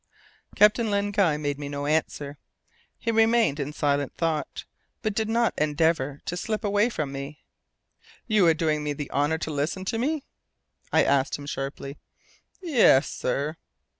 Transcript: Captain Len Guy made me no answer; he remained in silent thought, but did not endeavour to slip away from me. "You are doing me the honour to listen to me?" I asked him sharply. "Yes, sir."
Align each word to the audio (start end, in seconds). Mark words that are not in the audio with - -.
Captain 0.55 0.89
Len 0.89 1.11
Guy 1.11 1.37
made 1.37 1.59
me 1.59 1.69
no 1.69 1.85
answer; 1.85 2.39
he 2.97 3.11
remained 3.11 3.59
in 3.59 3.71
silent 3.71 4.15
thought, 4.17 4.65
but 5.03 5.13
did 5.13 5.29
not 5.29 5.53
endeavour 5.59 6.21
to 6.25 6.35
slip 6.35 6.63
away 6.63 6.89
from 6.89 7.11
me. 7.11 7.43
"You 8.25 8.47
are 8.47 8.55
doing 8.55 8.83
me 8.83 8.93
the 8.93 9.11
honour 9.11 9.37
to 9.37 9.51
listen 9.51 9.85
to 9.85 9.99
me?" 9.99 10.25
I 10.91 11.03
asked 11.03 11.37
him 11.37 11.45
sharply. 11.45 11.99
"Yes, 12.63 13.11
sir." 13.11 13.57